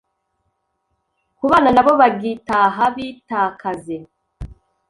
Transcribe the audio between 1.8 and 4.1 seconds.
bagitaha bitakaze